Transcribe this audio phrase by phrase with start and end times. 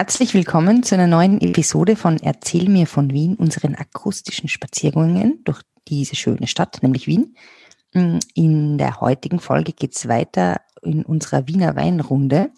[0.00, 5.60] Herzlich willkommen zu einer neuen Episode von Erzähl mir von Wien, unseren akustischen Spaziergängen durch
[5.88, 7.36] diese schöne Stadt, nämlich Wien.
[7.92, 12.50] In der heutigen Folge geht es weiter in unserer Wiener Weinrunde.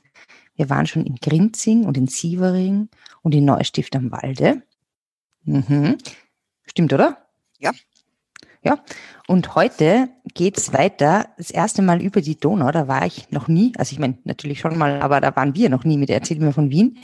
[0.54, 2.88] Wir waren schon in Grinzing und in Sievering
[3.23, 4.62] und in Neustift am Walde.
[5.43, 5.98] Mhm.
[6.64, 7.27] Stimmt, oder?
[7.59, 7.72] Ja.
[8.64, 8.79] Ja,
[9.26, 13.72] und heute geht's weiter, das erste Mal über die Donau, da war ich noch nie,
[13.76, 16.52] also ich meine natürlich schon mal, aber da waren wir noch nie mit Erzähl mir
[16.52, 16.98] von Wien.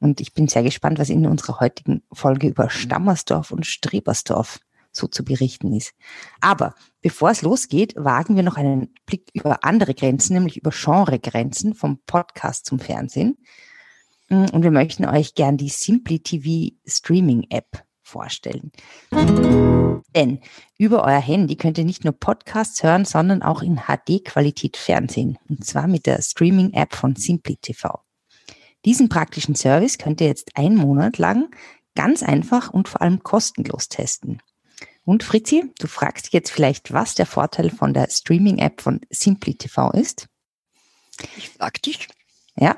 [0.00, 4.58] Und ich bin sehr gespannt, was in unserer heutigen Folge über Stammersdorf und Strebersdorf
[4.90, 5.92] so zu berichten ist.
[6.40, 11.74] Aber bevor es losgeht, wagen wir noch einen Blick über andere Grenzen, nämlich über Genregrenzen
[11.74, 13.36] vom Podcast zum Fernsehen.
[14.28, 18.72] Und wir möchten euch gern die Simply TV Streaming App vorstellen.
[20.14, 20.40] Denn
[20.76, 25.38] über euer Handy könnt ihr nicht nur Podcasts hören, sondern auch in HD-Qualität Fernsehen.
[25.48, 28.00] Und zwar mit der Streaming-App von Simply TV.
[28.84, 31.50] Diesen praktischen Service könnt ihr jetzt einen Monat lang
[31.94, 34.42] ganz einfach und vor allem kostenlos testen.
[35.04, 39.90] Und Fritzi, du fragst jetzt vielleicht, was der Vorteil von der Streaming-App von Simply TV
[39.92, 40.28] ist?
[41.36, 42.08] Ich frag dich.
[42.56, 42.76] Ja,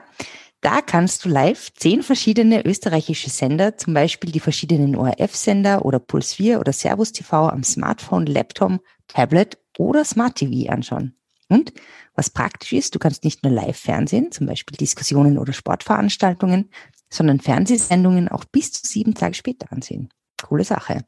[0.63, 6.35] da kannst du live zehn verschiedene österreichische Sender, zum Beispiel die verschiedenen ORF-Sender oder Puls
[6.35, 11.17] 4 oder Servus TV am Smartphone, Laptop, Tablet oder Smart TV anschauen.
[11.49, 11.73] Und
[12.15, 16.71] was praktisch ist, du kannst nicht nur live Fernsehen, zum Beispiel Diskussionen oder Sportveranstaltungen,
[17.11, 20.11] sondern Fernsehsendungen auch bis zu sieben Tage später ansehen.
[20.43, 21.05] Coole Sache.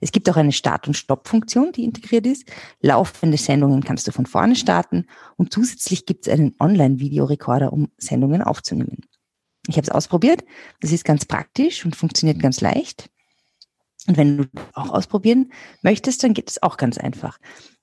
[0.00, 2.44] Es gibt auch eine Start- und Stopp-Funktion, die integriert ist.
[2.80, 8.42] Laufende Sendungen kannst du von vorne starten und zusätzlich gibt es einen Online-Videorekorder, um Sendungen
[8.42, 8.98] aufzunehmen.
[9.68, 10.44] Ich habe es ausprobiert.
[10.80, 13.10] Das ist ganz praktisch und funktioniert ganz leicht.
[14.06, 15.52] Und wenn du auch ausprobieren
[15.82, 17.38] möchtest, dann geht es auch ganz einfach.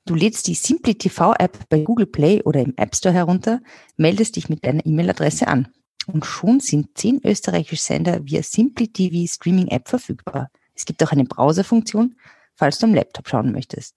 [0.05, 3.61] Du lädst die Simply TV App bei Google Play oder im App Store herunter,
[3.97, 5.67] meldest dich mit deiner E-Mail-Adresse an.
[6.07, 10.49] Und schon sind zehn österreichische Sender via Simply TV Streaming App verfügbar.
[10.75, 12.15] Es gibt auch eine Browserfunktion,
[12.53, 13.95] falls du am Laptop schauen möchtest.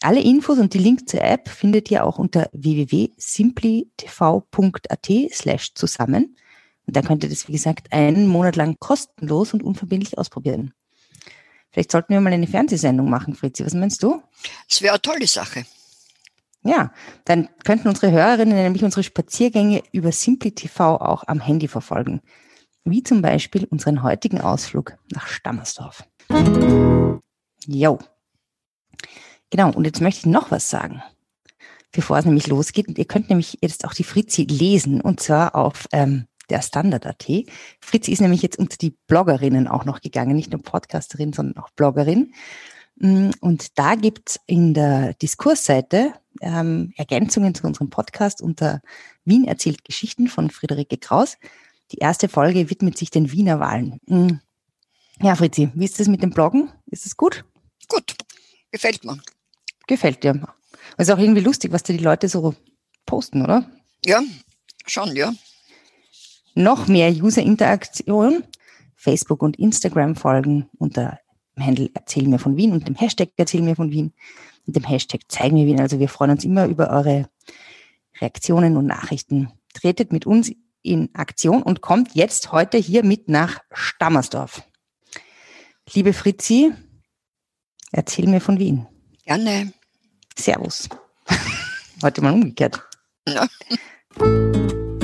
[0.00, 6.36] Alle Infos und die Links zur App findet ihr auch unter www.simplytv.at slash zusammen.
[6.86, 10.74] Und da könnt ihr das, wie gesagt, einen Monat lang kostenlos und unverbindlich ausprobieren.
[11.70, 13.64] Vielleicht sollten wir mal eine Fernsehsendung machen, Fritzi.
[13.64, 14.20] Was meinst du?
[14.68, 15.64] Das wäre eine tolle Sache.
[16.64, 16.92] Ja,
[17.24, 22.20] dann könnten unsere Hörerinnen nämlich unsere Spaziergänge über Simply TV auch am Handy verfolgen
[22.84, 26.04] wie zum Beispiel unseren heutigen Ausflug nach Stammersdorf.
[27.66, 27.98] Jo.
[29.50, 31.02] Genau, und jetzt möchte ich noch was sagen,
[31.92, 32.88] bevor es nämlich losgeht.
[32.88, 37.26] Und ihr könnt nämlich jetzt auch die Fritzi lesen, und zwar auf ähm, der Standard.at.
[37.80, 41.70] Fritzi ist nämlich jetzt unter die Bloggerinnen auch noch gegangen, nicht nur Podcasterin, sondern auch
[41.70, 42.34] Bloggerin.
[42.96, 48.80] Mm, und da gibt's in der Diskursseite ähm, Ergänzungen zu unserem Podcast unter
[49.24, 51.38] Wien erzählt Geschichten von Friederike Kraus.
[51.92, 53.98] Die erste Folge widmet sich den Wiener Wahlen.
[54.08, 54.40] Hm.
[55.20, 56.70] Ja, Fritzi, wie ist das mit dem Bloggen?
[56.86, 57.44] Ist es gut?
[57.88, 58.16] Gut,
[58.70, 59.18] gefällt mir.
[59.86, 60.40] Gefällt dir.
[60.96, 62.54] ist auch irgendwie lustig, was da die Leute so
[63.04, 63.70] posten, oder?
[64.06, 64.22] Ja,
[64.86, 65.34] schon, ja.
[66.54, 68.44] Noch mehr User-Interaktion.
[68.96, 71.18] Facebook und Instagram folgen unter
[71.56, 74.14] dem Handel Erzähl mir von Wien und dem Hashtag Erzähl mir von Wien
[74.66, 75.80] und dem Hashtag Zeig mir Wien.
[75.80, 77.28] Also wir freuen uns immer über eure
[78.20, 79.50] Reaktionen und Nachrichten.
[79.74, 84.62] Tretet mit uns in Aktion und kommt jetzt heute hier mit nach Stammersdorf.
[85.92, 86.72] Liebe Fritzi,
[87.90, 88.86] erzähl mir von Wien.
[89.24, 89.72] Gerne.
[90.36, 90.88] Servus.
[92.02, 92.80] Heute mal umgekehrt.
[93.28, 93.46] Ja.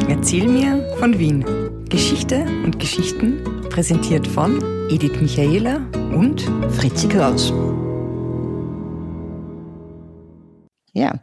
[0.09, 1.45] Erzähl mir von Wien.
[1.89, 4.61] Geschichte und Geschichten präsentiert von
[4.91, 5.77] Edith Michaela
[6.13, 7.53] und Fritzi Kraus.
[10.93, 11.21] Ja.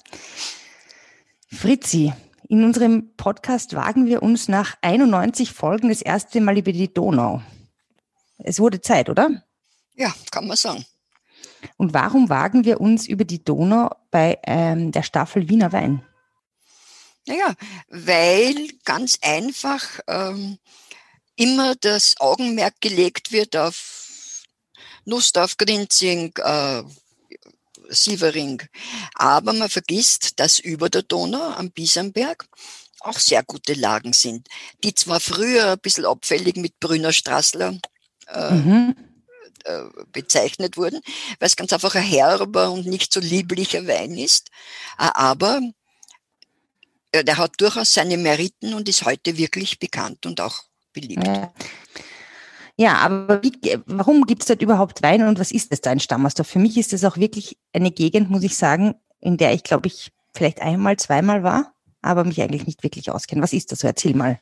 [1.51, 2.13] Fritzi,
[2.47, 7.41] in unserem Podcast wagen wir uns nach 91 Folgen das erste Mal über die Donau.
[8.37, 9.43] Es wurde Zeit, oder?
[9.95, 10.85] Ja, kann man sagen.
[11.77, 16.03] Und warum wagen wir uns über die Donau bei ähm, der Staffel Wiener Wein?
[17.27, 17.55] Naja,
[17.89, 20.59] weil ganz einfach ähm,
[21.35, 24.43] immer das Augenmerk gelegt wird auf
[25.05, 26.83] Nussdorf, Grinzing, äh,
[27.89, 28.61] Sievering.
[29.13, 32.47] Aber man vergisst, dass über der Donau am Biesenberg
[32.99, 34.47] auch sehr gute Lagen sind,
[34.83, 37.79] die zwar früher ein bisschen abfällig mit Brünner Straßler
[38.27, 38.95] äh, mhm.
[39.63, 41.01] äh, bezeichnet wurden,
[41.39, 44.49] weil es ganz einfach ein herber und nicht so lieblicher Wein ist,
[44.97, 45.61] äh, aber
[47.11, 51.27] äh, der hat durchaus seine Meriten und ist heute wirklich bekannt und auch beliebt.
[51.27, 51.53] Ja.
[52.77, 53.53] Ja, aber wie,
[53.85, 56.47] warum gibt es dort überhaupt Wein und was ist das da in Stammersdorf?
[56.47, 59.87] Für mich ist das auch wirklich eine Gegend, muss ich sagen, in der ich, glaube
[59.87, 63.41] ich, vielleicht einmal, zweimal war, aber mich eigentlich nicht wirklich auskenne.
[63.41, 63.87] Was ist das so?
[63.87, 64.41] Erzähl mal.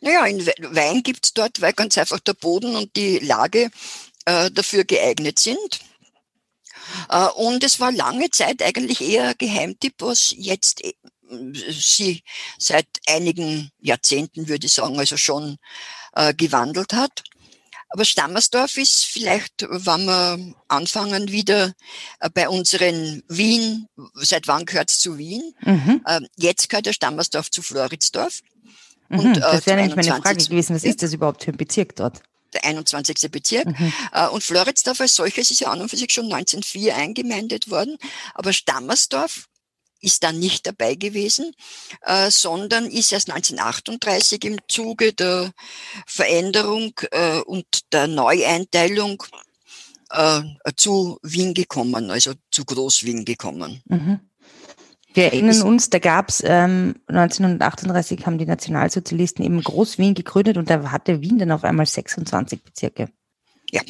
[0.00, 3.70] Naja, in Wein gibt es dort, weil ganz einfach der Boden und die Lage
[4.26, 5.80] äh, dafür geeignet sind.
[7.08, 10.92] Äh, und es war lange Zeit eigentlich eher Geheimtipp, was jetzt äh,
[11.70, 12.22] sie
[12.58, 15.56] seit einigen Jahrzehnten, würde ich sagen, also schon
[16.14, 17.22] äh, gewandelt hat.
[17.94, 21.74] Aber Stammersdorf ist vielleicht, wenn wir anfangen wieder
[22.18, 25.54] äh, bei unseren Wien, seit wann gehört es zu Wien?
[25.60, 26.02] Mhm.
[26.04, 28.40] Äh, jetzt gehört der Stammersdorf zu Floridsdorf.
[29.10, 31.56] Mhm, und, äh, das wäre nämlich meine Frage gewesen, was ist das überhaupt für ein
[31.56, 32.20] Bezirk dort?
[32.52, 33.30] Der 21.
[33.30, 33.66] Bezirk.
[33.66, 33.92] Mhm.
[34.12, 37.96] Äh, und Floridsdorf als solches ist ja an und für sich schon 1904 eingemeindet worden.
[38.34, 39.46] Aber Stammersdorf
[40.04, 41.52] ist dann nicht dabei gewesen,
[42.02, 45.52] äh, sondern ist erst 1938 im Zuge der
[46.06, 49.22] Veränderung äh, und der Neueinteilung
[50.10, 50.42] äh,
[50.76, 53.82] zu Wien gekommen, also zu Groß-Wien gekommen.
[53.86, 54.20] Mhm.
[55.14, 60.68] Wir erinnern uns, da gab es ähm, 1938 haben die Nationalsozialisten eben Groß-Wien gegründet und
[60.68, 63.08] da hatte Wien dann auf einmal 26 Bezirke.
[63.70, 63.80] Ja.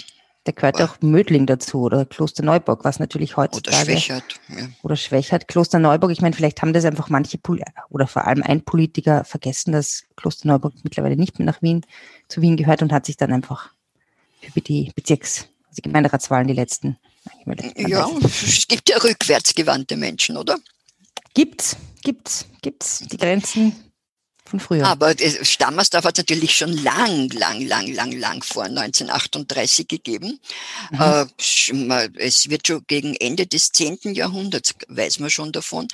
[0.45, 3.77] Da gehört auch Mödling dazu oder Klosterneuburg, was natürlich heutzutage.
[3.77, 4.41] Oder Schwächert.
[4.49, 4.69] Ja.
[4.83, 5.49] Oder Schwächert.
[5.49, 7.39] Klosterneuburg, ich meine, vielleicht haben das einfach manche,
[7.89, 11.87] oder vor allem ein Politiker vergessen, dass Klosterneuburg mittlerweile nicht mehr nach Wien,
[12.29, 13.71] zu Wien gehört und hat sich dann einfach
[14.43, 16.99] über die Bezirks-, also Gemeinderatswahlen, die letzten.
[17.77, 20.59] Ja, es gibt ja rückwärtsgewandte Menschen, oder?
[21.33, 22.99] Gibt's, gibt's, gibt's.
[22.99, 23.75] Die Grenzen
[24.55, 24.87] von früher.
[24.87, 30.41] Aber Stammersdorf hat es natürlich schon lang, lang, lang, lang, lang vor 1938 gegeben.
[30.91, 31.91] Mhm.
[31.91, 34.15] Äh, es wird schon gegen Ende des 10.
[34.15, 35.89] Jahrhunderts, weiß man schon davon.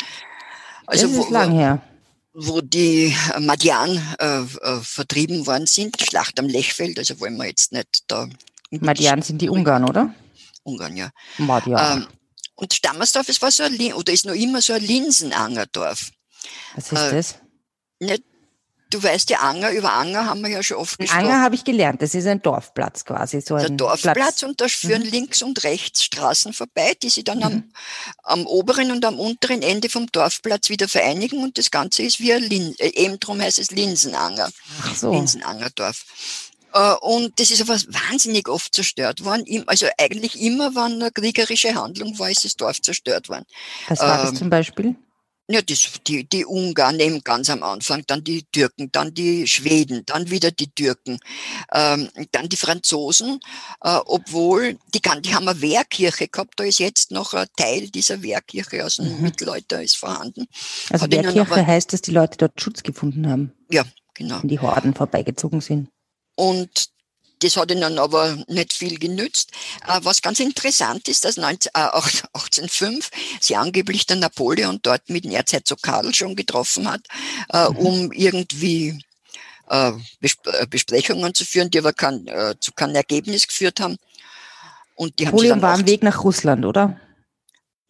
[0.87, 1.83] Also das ist wo, lang her.
[2.33, 7.73] Wo die Madian äh, äh, vertrieben worden sind, Schlacht am Lechfeld, also wollen wir jetzt
[7.73, 8.29] nicht da.
[8.71, 10.15] Madian sind die Ungarn, oder?
[10.62, 11.11] Ungarn, ja.
[11.39, 12.03] Madian.
[12.03, 12.07] Ähm,
[12.55, 16.11] und Stammersdorf, es war so ein, oder ist noch immer so ein Linsenangerdorf.
[16.75, 17.35] Was ist äh, das?
[18.01, 18.23] Nicht,
[18.91, 21.27] Du weißt ja, Anger, über Anger haben wir ja schon oft gesprochen.
[21.27, 23.41] Anger habe ich gelernt, das ist ein Dorfplatz quasi.
[23.41, 24.43] So der Dorfplatz Platz.
[24.43, 25.11] und da führen mhm.
[25.11, 27.45] links und rechts Straßen vorbei, die sich dann mhm.
[27.45, 27.73] am,
[28.25, 32.33] am oberen und am unteren Ende vom Dorfplatz wieder vereinigen und das Ganze ist wie
[32.33, 34.51] ein Lin äh, eben drum heißt es Linsenanger.
[34.83, 35.13] Ach so.
[35.13, 36.05] Linsenangerdorf.
[36.73, 39.65] Äh, und das ist aber wahnsinnig oft zerstört worden.
[39.67, 43.47] Also eigentlich immer, wenn eine kriegerische Handlung war, ist das Dorf zerstört worden.
[43.89, 44.97] Was war das ähm, zum Beispiel?
[45.50, 50.05] Ja, das, die, die Ungarn eben ganz am Anfang, dann die Türken, dann die Schweden,
[50.06, 51.19] dann wieder die Türken,
[51.75, 53.41] ähm, dann die Franzosen,
[53.82, 58.23] äh, obwohl die, die haben eine Wehrkirche gehabt, da ist jetzt noch ein Teil dieser
[58.23, 59.23] Wehrkirche aus dem mhm.
[59.23, 60.47] Mittelalter ist vorhanden.
[60.88, 63.52] Also Hat Wehrkirche aber, heißt, dass die Leute dort Schutz gefunden haben.
[63.73, 64.41] Ja, genau.
[64.43, 65.88] Wenn die Horden vorbeigezogen sind.
[66.37, 66.91] Und
[67.41, 69.51] das hat ihnen aber nicht viel genützt.
[69.87, 71.79] Äh, was ganz interessant ist, dass 19, äh,
[72.33, 73.11] 1805
[73.41, 77.03] sie angeblich der Napoleon dort mit dem Erzherzog Karl schon getroffen hat,
[77.53, 77.77] äh, mhm.
[77.77, 78.99] um irgendwie
[79.69, 79.93] äh,
[80.69, 82.27] Besprechungen zu führen, die aber kein,
[82.61, 83.97] zu keinem Ergebnis geführt haben.
[84.95, 87.01] Und die Napoleon haben war am Weg nach Russland, oder?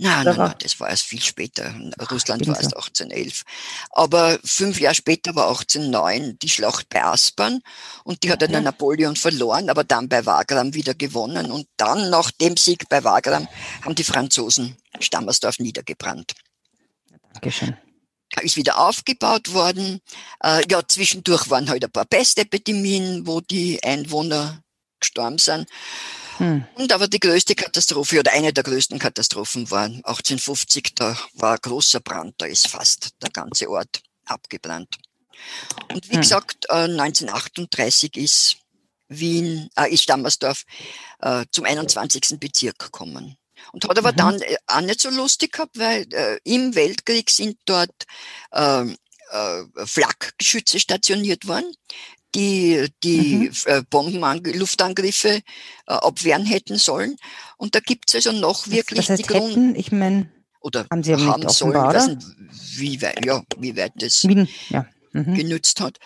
[0.02, 1.75] Nein, nein, nein, das war erst viel später.
[2.11, 3.43] Russland war erst 1811.
[3.91, 7.61] Aber fünf Jahre später war 1809 die Schlacht bei Aspern
[8.05, 11.50] und die hat dann Napoleon verloren, aber dann bei Wagram wieder gewonnen.
[11.50, 13.47] Und dann, nach dem Sieg bei Wagram,
[13.82, 16.32] haben die Franzosen Stammersdorf niedergebrannt.
[17.35, 17.76] Dankeschön.
[18.41, 20.00] Ist wieder aufgebaut worden.
[20.43, 24.62] Äh, ja, zwischendurch waren halt ein paar Pestepidemien, wo die Einwohner
[24.99, 25.69] gestorben sind.
[26.41, 26.65] Hm.
[26.75, 31.59] Und aber die größte Katastrophe oder eine der größten Katastrophen war 1850, da war ein
[31.61, 34.97] großer Brand, da ist fast der ganze Ort abgebrannt.
[35.93, 36.23] Und wie hm.
[36.23, 38.56] gesagt, 1938 äh, ist
[39.09, 40.65] Wien, äh, ist Stammersdorf
[41.20, 42.39] äh, zum 21.
[42.41, 43.37] Bezirk gekommen.
[43.73, 44.17] Und hat aber mhm.
[44.17, 48.06] dann äh, auch nicht so lustig gehabt, weil äh, im Weltkrieg sind dort
[48.53, 51.70] äh, äh, Flakgeschütze stationiert worden,
[52.34, 53.53] die die mhm.
[53.67, 55.43] Äh, Bomben, Luftangriffe äh,
[55.87, 57.17] abwehren hätten sollen.
[57.56, 61.03] Und da gibt es also noch wirklich was, was die Grund ich meine, oder haben
[61.03, 62.06] sie haben sollen, oder?
[62.06, 62.27] Nicht,
[62.77, 64.87] wie weit, ja, wie weit das Wien, ja.
[65.13, 65.34] mhm.
[65.34, 65.99] genützt hat.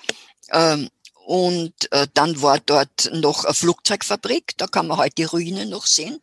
[0.52, 0.88] Ähm,
[1.26, 5.86] und äh, dann war dort noch eine Flugzeugfabrik, da kann man heute die Ruinen noch
[5.86, 6.20] sehen.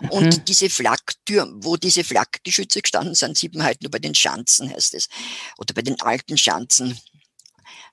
[0.00, 0.10] Mhm.
[0.10, 4.70] Und diese Flaktür, wo diese Flakgeschütze gestanden sind, sieht man halt nur bei den Schanzen,
[4.70, 5.08] heißt es.
[5.58, 6.96] Oder bei den alten Schanzen.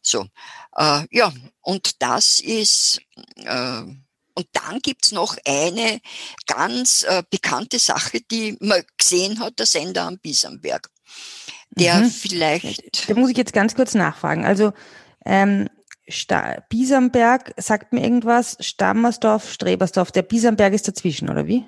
[0.01, 0.27] So,
[0.75, 1.31] äh, ja,
[1.61, 3.01] und das ist,
[3.35, 3.81] äh,
[4.33, 6.01] und dann gibt's noch eine
[6.47, 10.89] ganz äh, bekannte Sache, die man gesehen hat, der Sender am Bisamberg.
[11.71, 12.09] Der mhm.
[12.09, 13.09] vielleicht.
[13.09, 14.45] Da muss ich jetzt ganz kurz nachfragen.
[14.45, 14.73] Also,
[15.25, 15.69] ähm,
[16.07, 20.11] Sta Bisamberg sagt mir irgendwas, Stammersdorf, Strebersdorf.
[20.11, 21.65] Der Bisamberg ist dazwischen, oder wie?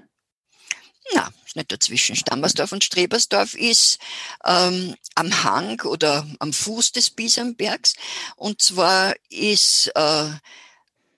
[1.14, 2.16] Na, nicht dazwischen.
[2.16, 4.00] Stammersdorf und Strebersdorf ist
[4.46, 7.96] ähm, am Hang oder am Fuß des Biesenbergs.
[8.36, 10.30] Und zwar ist äh,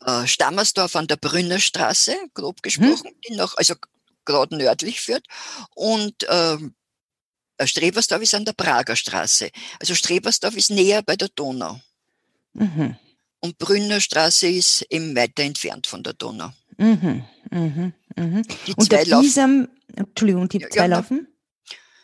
[0.05, 3.21] äh, Stammersdorf an der Brünnerstraße, grob gesprochen, hm.
[3.27, 3.75] die noch, also
[4.25, 5.25] gerade nördlich führt.
[5.73, 6.75] Und ähm,
[7.57, 9.49] äh, Strebersdorf ist an der Prager Straße.
[9.79, 11.79] Also Strebersdorf ist näher bei der Donau.
[12.53, 12.97] Mhm.
[13.39, 16.51] Und Brünnerstraße ist eben weiter entfernt von der Donau.
[16.77, 17.23] Mhm.
[17.51, 17.93] Mhm.
[18.15, 18.43] Mhm.
[18.67, 21.27] Die und zwei der Isam, Entschuldigung, die zwei ja, laufen?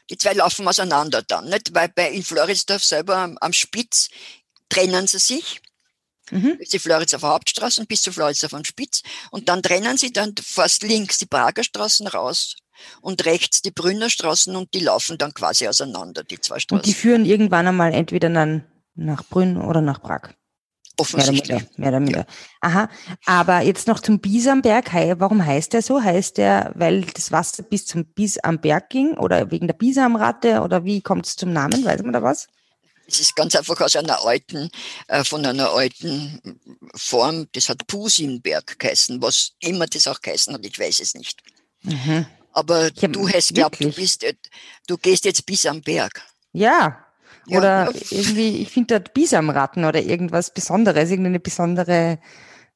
[0.10, 1.74] Die zwei laufen auseinander dann, nicht?
[1.74, 4.10] Weil bei in Floridsdorf selber am, am Spitz
[4.70, 5.62] trennen sie sich.
[6.32, 6.58] Mhm.
[6.72, 9.04] Die Floridsdorfer Hauptstraße bis zu Floridsdorf am Spitz.
[9.32, 12.56] Und dann trennen sie dann fast links die Prager Straßen raus
[13.02, 16.78] und rechts die Brünner Straßen und die laufen dann quasi auseinander, die zwei Straßen.
[16.78, 20.30] Und die führen irgendwann einmal entweder dann nach Brünn oder nach Prag.
[21.02, 21.64] Offensichtlich.
[21.78, 22.20] Mehr oder minder.
[22.20, 22.26] Ja.
[22.62, 22.90] Aha.
[23.26, 24.94] Aber jetzt noch zum Bisamberg.
[24.94, 26.02] Warum heißt der so?
[26.02, 30.62] Heißt der, weil das Wasser bis zum Bis am Berg ging oder wegen der Bisamratte
[30.62, 31.84] oder wie kommt es zum Namen?
[31.84, 32.48] Weiß man da was?
[33.08, 34.70] Es ist ganz einfach aus einer alten,
[35.08, 36.60] äh, von einer alten
[36.96, 41.42] Form, das hat Pusinberg geheißen, was immer das auch geheißen hat, ich weiß es nicht.
[41.82, 42.26] Mhm.
[42.54, 44.36] Aber du hast glaubt, du bist, äh,
[44.88, 46.22] du gehst jetzt bis am Berg.
[46.54, 47.06] Ja,
[47.58, 48.02] oder ja.
[48.10, 52.20] irgendwie, ich finde dort Bisamratten oder irgendwas Besonderes, irgendeine besondere,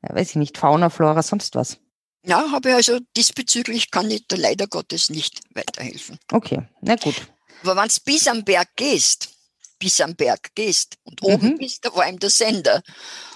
[0.01, 1.77] weiß ich nicht, Fauna, Flora, sonst was.
[2.25, 6.17] Ja, habe ich also diesbezüglich kann ich da leider Gottes nicht weiterhelfen.
[6.31, 7.15] Okay, na gut.
[7.61, 9.29] Aber wenn du bis am Berg gehst,
[9.77, 11.27] bis am Berg gehst und mhm.
[11.27, 12.81] oben bist, da war eben der Sender.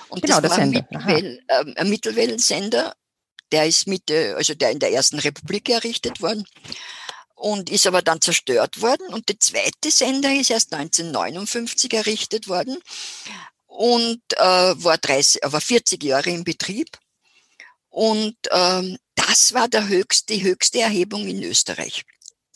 [0.10, 2.96] Und genau, das war ein, Mittelwell, äh, ein Mittelwellensender,
[3.51, 6.46] der ist Mitte, also der in der ersten Republik errichtet worden
[7.39, 9.08] und ist aber dann zerstört worden.
[9.13, 12.77] Und der zweite Sender ist erst 1959 errichtet worden
[13.65, 16.89] und äh, war, 30, war 40 Jahre in Betrieb.
[17.89, 22.03] Und ähm, das war der höchste, die höchste Erhebung in Österreich.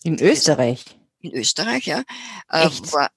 [0.04, 0.84] In Österreich?
[1.22, 2.04] In Österreich, ja.
[2.50, 3.10] Äh, war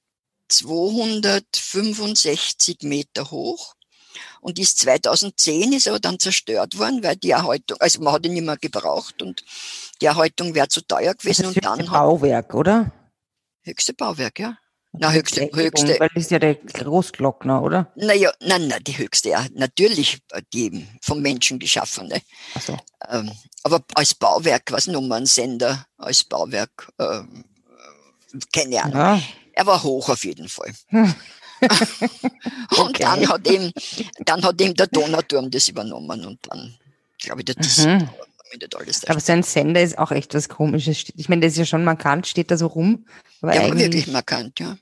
[0.49, 3.75] 265 Meter hoch
[4.41, 8.35] und ist 2010 ist aber dann zerstört worden, weil die Erhaltung, also man hat ihn
[8.35, 9.43] nicht mehr gebraucht und
[10.01, 11.43] die Erhaltung wäre zu teuer gewesen.
[11.45, 12.93] Das und dann Bauwerk, oder?
[13.63, 14.57] Höchste Bauwerk, ja.
[14.99, 16.01] Na, höchste, höchste.
[16.01, 17.93] Weil das ist ja der Großglockner, oder?
[17.97, 19.47] Naja, nein, nein, die höchste, ja.
[19.55, 20.21] Natürlich
[20.53, 22.23] die vom Menschen geschaffene.
[22.55, 22.79] Ach so.
[23.11, 23.31] Ähm,
[23.63, 27.45] aber als Bauwerk, was Nummernsender, als Bauwerk, ähm,
[28.53, 28.97] keine Ahnung.
[28.97, 29.23] Ja.
[29.53, 30.73] Er war hoch auf jeden Fall.
[30.89, 31.15] Hm.
[31.61, 33.03] und okay.
[33.03, 33.73] dann hat eben,
[34.25, 36.77] dann hat eben der Donauturm das übernommen und dann,
[37.19, 37.95] glaube ich, der Disney.
[37.95, 38.09] Mhm.
[39.07, 41.05] Aber sein Sender ist auch echt was Komisches.
[41.17, 43.07] Ich meine, das ist ja schon markant, steht da so rum.
[43.41, 44.77] Aber ja, aber wirklich markant, ja.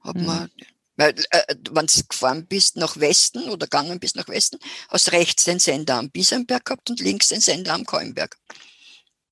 [0.00, 0.26] Hat mhm.
[0.26, 0.50] man,
[0.96, 4.58] weil, äh, wenn du gefahren bist nach Westen oder gegangen bist nach Westen,
[4.88, 8.36] hast rechts den Sender am Biesenberg gehabt und links den Sender am Kolmberg.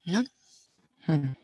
[0.03, 0.23] Ja?
[1.01, 1.37] Hm.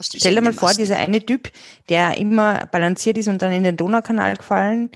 [0.00, 1.50] Stell dir mal vor, dieser eine Typ,
[1.88, 4.90] der immer balanciert ist und dann in den Donaukanal gefallen,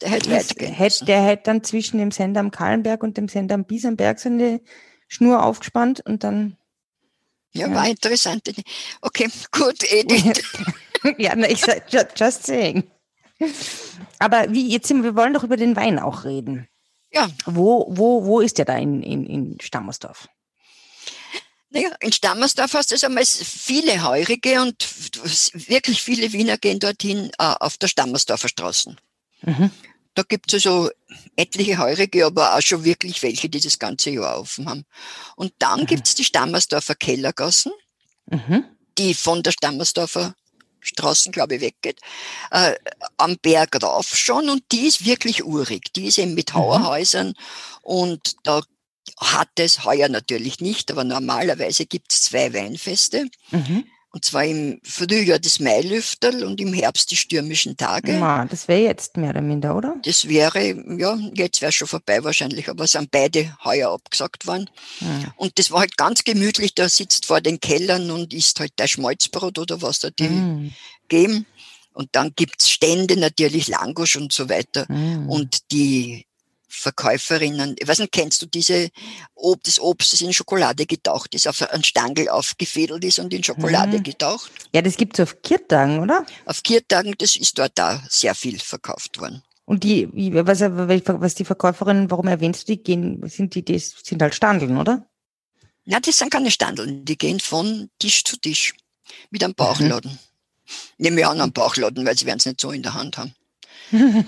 [0.00, 3.64] der hätte, hätte, der hätte dann zwischen dem Sender am Kahlenberg und dem Sender am
[3.64, 4.60] Biesenberg so eine
[5.08, 6.56] Schnur aufgespannt und dann.
[7.52, 7.74] Ja, ja.
[7.74, 8.52] war interessant.
[9.00, 10.42] Okay, gut, Edith.
[11.18, 12.84] ja, na, ich sag, just, saying.
[14.18, 16.68] Aber wie, jetzt sind wir, wir wollen doch über den Wein auch reden.
[17.12, 17.28] Ja.
[17.46, 20.28] Wo, wo, wo ist der da in, in, in Stammersdorf?
[21.70, 24.76] Naja, in Stammersdorf hast du einmal viele Heurige und
[25.68, 28.96] wirklich viele Wiener gehen dorthin äh, auf der Stammersdorfer Straße.
[29.42, 29.70] Mhm.
[30.14, 30.90] Da gibt es also
[31.36, 34.84] etliche Heurige, aber auch schon wirklich welche, die das ganze Jahr offen haben.
[35.36, 35.86] Und dann mhm.
[35.86, 37.72] gibt es die Stammersdorfer Kellergassen,
[38.26, 38.64] mhm.
[38.98, 40.34] die von der Stammersdorfer
[40.80, 41.98] Straßen, glaube ich, weggeht,
[42.50, 42.74] äh,
[43.16, 45.92] am Berg rauf schon und die ist wirklich urig.
[45.94, 46.58] Die ist eben mit mhm.
[46.58, 47.34] Hauerhäusern mhm.
[47.82, 48.62] und da
[49.18, 53.28] hat es heuer natürlich nicht, aber normalerweise gibt es zwei Weinfeste.
[53.50, 53.86] Mhm.
[54.14, 58.12] Und zwar im Frühjahr das Mailüfterl und im Herbst die stürmischen Tage.
[58.12, 59.96] Ma, das wäre jetzt mehr oder minder, oder?
[60.04, 60.66] Das wäre,
[60.96, 64.70] ja, jetzt wäre schon vorbei wahrscheinlich, aber sind beide heuer abgesagt worden.
[65.00, 65.34] Ja.
[65.34, 68.86] Und das war halt ganz gemütlich, da sitzt vor den Kellern und isst halt der
[68.86, 70.72] Schmalzbrot oder was da die mm.
[71.08, 71.46] geben.
[71.92, 74.86] Und dann gibt's Stände natürlich, Langosch und so weiter.
[74.88, 75.28] Mm.
[75.28, 76.24] Und die
[76.74, 78.90] Verkäuferinnen, ich weiß nicht, kennst du diese,
[79.34, 83.44] Ob, das Obst, das in Schokolade getaucht ist, auf einen Stangel aufgefädelt ist und in
[83.44, 84.02] Schokolade mhm.
[84.02, 84.50] getaucht?
[84.74, 86.26] Ja, das gibt es auf Kirtagen, oder?
[86.44, 89.42] Auf Kirtagen, das ist dort da sehr viel verkauft worden.
[89.64, 94.20] Und die, was, was die Verkäuferinnen, warum erwähnst du die, gehen, sind die, die sind
[94.20, 95.06] halt Standeln, oder?
[95.86, 98.74] Na, das sind keine Standeln, die gehen von Tisch zu Tisch.
[99.30, 100.12] Mit einem Bauchladen.
[100.12, 100.18] Mhm.
[100.98, 103.34] Nehmen wir an, am Bauchladen, weil sie werden es nicht so in der Hand haben.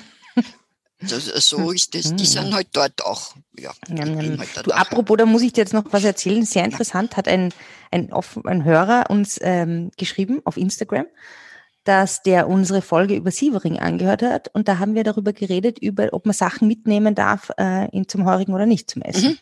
[1.02, 2.14] So, so ist das.
[2.16, 3.34] Die sind halt dort auch.
[3.58, 4.76] Ja, halt dort Du, auch.
[4.76, 6.44] apropos, da muss ich dir jetzt noch was erzählen.
[6.44, 7.52] Sehr interessant, hat ein,
[7.90, 11.06] ein, ein Hörer uns ähm, geschrieben auf Instagram,
[11.84, 14.48] dass der unsere Folge über Sievering angehört hat.
[14.54, 18.24] Und da haben wir darüber geredet, über, ob man Sachen mitnehmen darf äh, in, zum
[18.24, 19.32] Heurigen oder nicht zum Essen.
[19.32, 19.38] Mhm.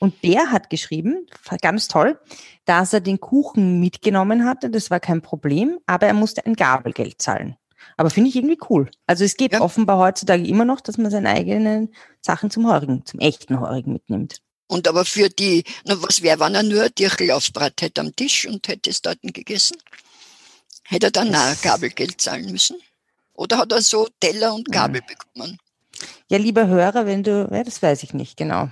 [0.00, 1.26] Und der hat geschrieben,
[1.60, 2.18] ganz toll,
[2.64, 4.70] dass er den Kuchen mitgenommen hatte.
[4.70, 7.56] Das war kein Problem, aber er musste ein Gabelgeld zahlen.
[7.96, 8.90] Aber finde ich irgendwie cool.
[9.06, 9.60] Also es geht Ja.
[9.60, 14.40] offenbar heutzutage immer noch, dass man seine eigenen Sachen zum Heurigen, zum echten Heurigen mitnimmt.
[14.66, 18.00] Und aber für die, na was wäre, wenn er nur ein Dirchel aufs Brett hätte
[18.02, 19.76] am Tisch und hätte es dort gegessen?
[20.84, 22.76] Hätte er dann auch Gabelgeld zahlen müssen?
[23.34, 25.58] Oder hat er so Teller und Gabel bekommen?
[26.28, 28.68] Ja, lieber Hörer, wenn du, ja, das weiß ich nicht, genau.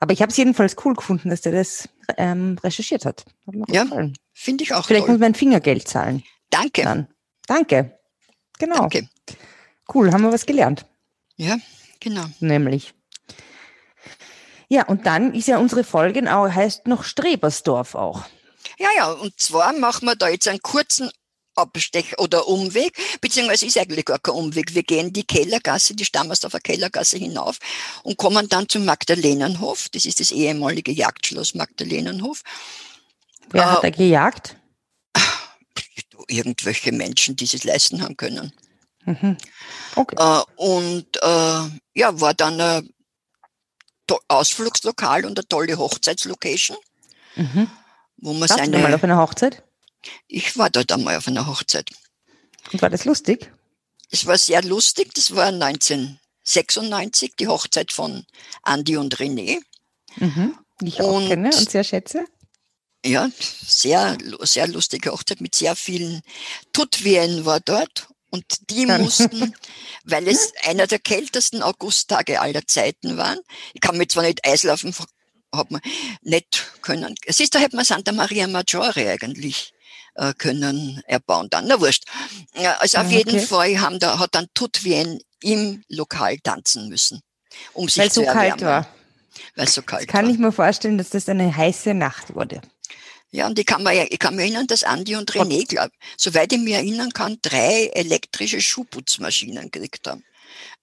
[0.00, 3.24] Aber ich habe es jedenfalls cool gefunden, dass der das ähm, recherchiert hat.
[3.46, 3.86] Hat Ja.
[4.32, 5.14] Finde ich auch Vielleicht toll.
[5.14, 6.24] muss man Fingergeld zahlen.
[6.50, 6.82] Danke.
[6.82, 7.08] Dann.
[7.46, 7.98] Danke.
[8.62, 8.76] Genau.
[8.76, 9.08] Danke.
[9.92, 10.86] Cool, haben wir was gelernt.
[11.36, 11.58] Ja,
[11.98, 12.22] genau.
[12.38, 12.94] Nämlich.
[14.68, 18.22] Ja, und dann ist ja unsere Folge auch, heißt noch Strebersdorf auch.
[18.78, 21.10] Ja, ja, und zwar machen wir da jetzt einen kurzen
[21.56, 24.76] Abstech oder Umweg, beziehungsweise ist eigentlich gar kein Umweg.
[24.76, 27.58] Wir gehen die Kellergasse, die Stammersdorfer Kellergasse hinauf
[28.04, 29.88] und kommen dann zum Magdalenenhof.
[29.88, 32.42] Das ist das ehemalige Jagdschloss Magdalenenhof.
[33.50, 34.56] Wer Äh, hat da gejagt?
[36.28, 38.52] Irgendwelche Menschen, die es leisten haben können.
[39.04, 39.36] Mhm.
[39.96, 40.16] Okay.
[40.18, 42.88] Äh, und äh, ja, war dann ein
[44.06, 46.76] to- Ausflugslokal und eine tolle Hochzeitslocation,
[47.36, 47.68] Mhm.
[48.18, 48.94] wo man Warst du mal seine.
[48.94, 49.62] auf einer Hochzeit?
[50.28, 51.90] Ich war dort einmal auf einer Hochzeit.
[52.72, 53.50] Und war das lustig?
[54.10, 55.14] Es war sehr lustig.
[55.14, 55.46] Das war
[56.44, 58.24] 1996, die Hochzeit von
[58.62, 59.58] Andi und René.
[60.16, 60.58] Mhm.
[60.80, 62.24] Die ich auch Und- kenne und sehr schätze.
[63.04, 63.28] Ja,
[63.66, 66.22] sehr, sehr lustige Hochzeit mit sehr vielen
[66.72, 68.08] Tutwien war dort.
[68.30, 69.54] Und die mussten,
[70.04, 73.38] weil es einer der kältesten Augusttage aller Zeiten waren.
[73.74, 74.94] Ich kann mir zwar nicht Eislaufen,
[75.54, 75.82] hat man
[76.22, 77.14] nicht können.
[77.26, 79.74] Es ist, da hätte man Santa Maria Maggiore eigentlich
[80.14, 81.66] äh, können erbauen dann.
[81.66, 82.04] Na wurscht.
[82.54, 83.46] Ja, also auf Ah, jeden okay.
[83.46, 87.20] Fall haben da, hat dann Tutwien im Lokal tanzen müssen.
[87.74, 88.64] Um sich Weil es zu so kalt erwärmen.
[88.64, 88.86] war.
[89.56, 90.32] Weil es so kalt Kann war.
[90.32, 92.62] ich mir vorstellen, dass das eine heiße Nacht wurde.
[93.34, 96.52] Ja, und ich kann, mir, ich kann mich erinnern, dass Andi und René, glaub, soweit
[96.52, 100.22] ich mich erinnern kann, drei elektrische Schuhputzmaschinen gekriegt haben.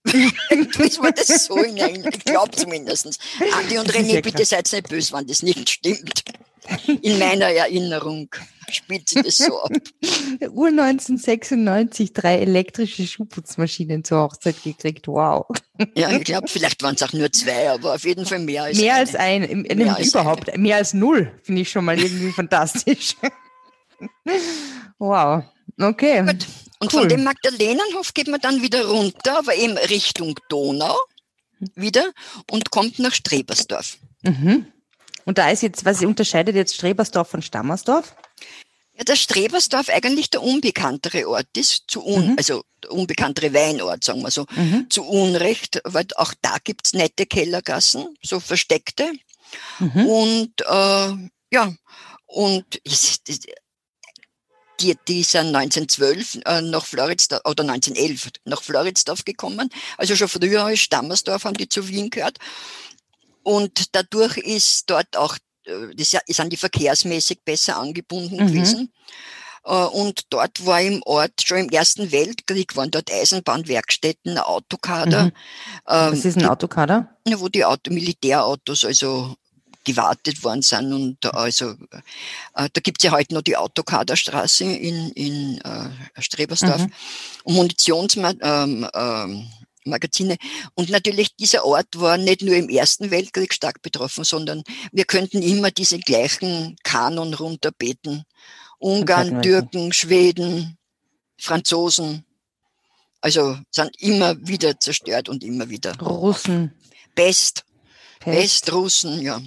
[0.49, 2.11] Irgendwie war das so in Erinnerung.
[2.11, 3.19] Ich glaube zumindest.
[3.53, 6.23] Andi und Das René, bitte seid nicht böse, wenn das nicht stimmt.
[7.01, 8.29] In meiner Erinnerung
[8.69, 9.71] spielt sich das so ab.
[10.51, 15.07] Ur 1996 drei elektrische Schuhputzmaschinen zur Hochzeit gekriegt.
[15.07, 15.45] Wow.
[15.95, 18.77] Ja, ich glaube, vielleicht waren es auch nur zwei, aber auf jeden Fall mehr als
[18.77, 19.01] mehr eine.
[19.01, 22.31] als ein, im- Mehr nämlich als überhaupt, mehr als null, finde ich schon mal irgendwie
[22.35, 23.15] fantastisch.
[24.97, 25.43] wow.
[25.79, 26.21] Okay.
[26.25, 26.47] Gut.
[26.81, 27.01] Und Cool.
[27.01, 30.95] von dem Magdalenenhof geht man dann wieder runter, aber eben Richtung Donau
[31.75, 32.11] wieder
[32.49, 33.97] und kommt nach Strebersdorf.
[34.23, 34.65] Mhm.
[35.29, 38.15] Und da ist jetzt, was unterscheidet jetzt Strebersdorf von Stammersdorf?
[38.97, 42.35] Ja, dass Strebersdorf eigentlich der unbekanntere Ort ist, zu un, Mhm.
[42.35, 44.87] also der unbekanntere Weinort, sagen wir so, Mhm.
[44.89, 49.11] zu Unrecht, weil auch da gibt's nette Kellergassen, so versteckte.
[49.77, 50.05] Mhm.
[50.07, 51.75] Und äh, ja,
[52.25, 53.45] und ist, ist,
[54.79, 59.69] die, die sind 1912 äh, nach Floridsdorf, oder 1911 nach Floridsdorf gekommen.
[59.99, 62.39] Also schon früher als Stammersdorf haben die zu Wien gehört.
[63.43, 68.47] Und dadurch ist dort auch, äh, sa- sind die verkehrsmäßig besser angebunden Mhm.
[68.47, 68.91] gewesen.
[69.65, 75.31] Äh, Und dort war im Ort, schon im Ersten Weltkrieg, waren dort Eisenbahnwerkstätten, Autokader, Mhm.
[75.87, 77.15] ähm, Was ist ein Autokader?
[77.37, 79.35] wo die Auto, Militärautos also
[79.85, 85.09] gewartet worden sind und da also äh, da gibt's ja heute noch die Autokaderstraße in,
[85.11, 85.89] in äh,
[86.21, 86.91] Strebersdorf Mhm.
[87.43, 88.41] und Munitionsmagazine.
[88.43, 89.47] Ähm, ähm,
[89.85, 90.37] Magazine.
[90.75, 95.41] und natürlich dieser Ort war nicht nur im Ersten Weltkrieg stark betroffen, sondern wir könnten
[95.41, 98.23] immer diese gleichen Kanon runterbeten.
[98.77, 100.77] Ungarn, Türken, Schweden,
[101.37, 102.25] Franzosen.
[103.21, 105.97] Also sind immer wieder zerstört und immer wieder.
[105.99, 106.73] Russen.
[107.15, 107.65] Pest,
[108.19, 108.37] Pest.
[108.37, 109.41] Westrussen, ja.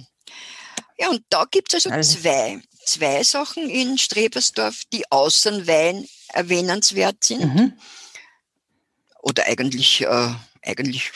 [0.99, 7.23] Ja, und da gibt's also Also- zwei, zwei Sachen in Strebersdorf, die außer Wein erwähnenswert
[7.23, 7.43] sind.
[7.45, 7.73] Mhm.
[9.23, 11.11] Oder eigentlich, äh, eigentlich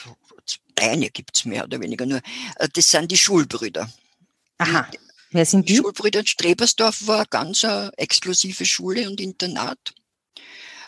[0.80, 2.22] eine gibt's mehr oder weniger nur.
[2.56, 3.89] Äh, Das sind die Schulbrüder.
[4.60, 4.88] Aha.
[5.32, 5.80] Wer sind Die die?
[5.80, 9.93] Schulbrüder in Strebersdorf war ganz eine exklusive Schule und Internat.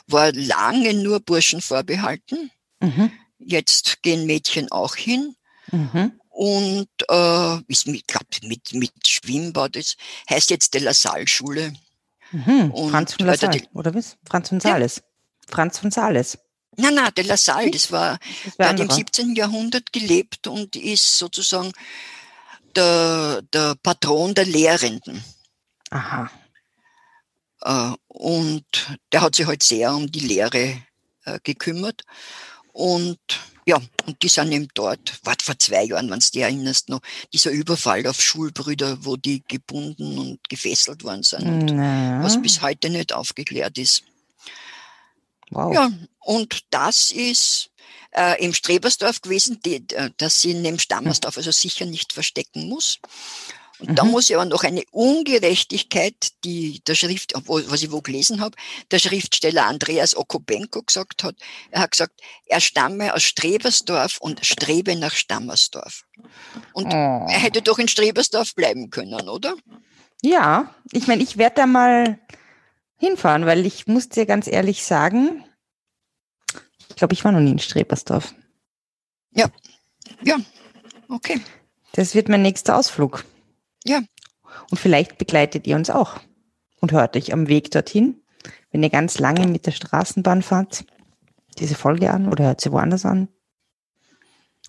[0.07, 2.51] War lange nur Burschen vorbehalten.
[2.79, 3.11] Mhm.
[3.37, 5.35] Jetzt gehen Mädchen auch hin.
[5.71, 6.13] Mhm.
[6.29, 9.97] und äh, ist mit, glaub, mit, mit Schwimmbad, das
[10.29, 11.73] heißt jetzt De La Salle Schule.
[12.31, 12.71] Mhm.
[12.71, 14.17] Und Franz von die- oder was?
[14.27, 15.03] Franz von Sales.
[15.47, 16.39] Franz von Sales.
[16.77, 18.19] Nein, nein, de La Salle, das war,
[18.57, 19.35] der hat im 17.
[19.35, 21.71] Jahrhundert gelebt und ist sozusagen
[22.75, 25.23] der, der Patron der Lehrenden.
[25.89, 26.29] Aha.
[27.61, 28.65] Äh, und
[29.11, 30.81] der hat sich halt sehr um die Lehre
[31.25, 32.03] äh, gekümmert.
[32.71, 33.19] Und
[33.65, 37.01] ja, und die sind eben dort, war vor zwei Jahren, wenn du dich erinnerst, noch
[37.31, 42.23] dieser Überfall auf Schulbrüder, wo die gebunden und gefesselt worden sind, und naja.
[42.23, 44.03] was bis heute nicht aufgeklärt ist.
[45.49, 45.73] Wow.
[45.73, 47.71] Ja, und das ist
[48.11, 52.99] äh, im Strebersdorf gewesen, die, äh, dass sie neben Stammersdorf also sicher nicht verstecken muss.
[53.79, 53.95] Und mhm.
[53.95, 58.57] da muss ich aber noch eine Ungerechtigkeit, die der Schrift, was ich wo gelesen habe,
[58.91, 61.35] der Schriftsteller Andreas Okopenko gesagt hat.
[61.71, 66.03] Er hat gesagt, er stamme aus Strebersdorf und strebe nach Stammersdorf.
[66.73, 67.25] Und oh.
[67.29, 69.55] er hätte doch in Strebersdorf bleiben können, oder?
[70.21, 72.19] Ja, ich meine, ich werde da mal
[72.99, 75.43] hinfahren, weil ich muss dir ganz ehrlich sagen,
[76.89, 78.33] ich glaube, ich war noch nie in Strebersdorf.
[79.31, 79.49] Ja,
[80.21, 80.37] ja,
[81.07, 81.39] okay.
[81.93, 83.25] Das wird mein nächster Ausflug.
[83.85, 84.01] Ja.
[84.69, 86.19] Und vielleicht begleitet ihr uns auch
[86.81, 88.21] und hört euch am Weg dorthin,
[88.71, 90.85] wenn ihr ganz lange mit der Straßenbahn fahrt,
[91.57, 93.29] diese Folge an oder hört sie woanders an.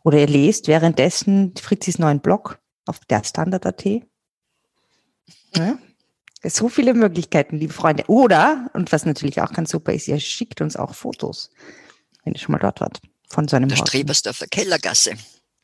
[0.03, 3.85] Oder ihr lest währenddessen Fritzis neuen Blog auf der Standard.at.
[5.57, 5.79] Ja.
[6.43, 8.05] So viele Möglichkeiten, liebe Freunde.
[8.07, 11.51] Oder, und was natürlich auch ganz super ist, ihr schickt uns auch Fotos,
[12.25, 13.01] wenn ihr schon mal dort wart.
[13.29, 15.13] Von so einem Der Strebersdorfer Kellergasse.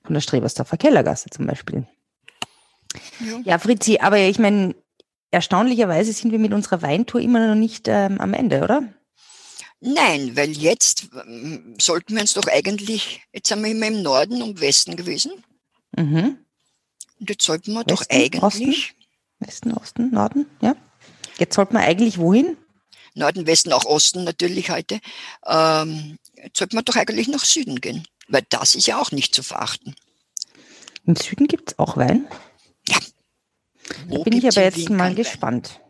[0.05, 1.87] Von der Strebersdorfer Kellergasse zum Beispiel.
[3.21, 4.75] Ja, ja Fritzi, aber ich meine,
[5.31, 8.83] erstaunlicherweise sind wir mit unserer Weintour immer noch nicht ähm, am Ende, oder?
[9.81, 14.43] Nein, weil jetzt ähm, sollten wir uns doch eigentlich, jetzt sind wir immer im Norden
[14.43, 15.33] und Westen gewesen.
[15.97, 16.39] Mhm.
[17.19, 18.43] Und jetzt sollten wir Westen, doch eigentlich.
[18.43, 18.75] Osten?
[19.39, 20.75] Westen, Osten, Norden, ja.
[21.39, 22.57] Jetzt sollten wir eigentlich wohin?
[23.15, 25.01] Norden, Westen, auch Osten natürlich heute.
[25.47, 29.35] Ähm, jetzt sollten wir doch eigentlich nach Süden gehen, weil das ist ja auch nicht
[29.35, 29.95] zu verachten.
[31.05, 32.27] Im Süden gibt es auch Wein?
[32.89, 32.99] Ja.
[34.11, 35.81] Da bin ich aber jetzt mal gespannt.